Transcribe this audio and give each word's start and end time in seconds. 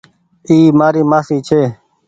اي 0.47 0.57
مآري 0.79 1.03
مآسي 1.11 1.37
ڇي۔ 1.47 1.61